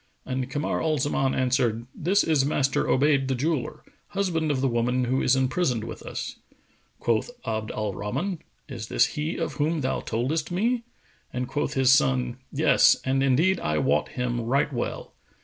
[0.25, 5.03] And Kamar al Zaman answered, "This is Master Obayd the jeweller, husband of the woman
[5.03, 6.37] who is imprisoned with us."
[6.99, 10.85] Quoth Abd al Rahman, "Is this he of whom thou toldest me?";
[11.31, 15.13] and quoth his son, "Yes; and indeed I wot him right well."